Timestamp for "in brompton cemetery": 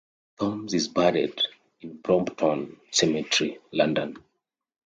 1.81-3.59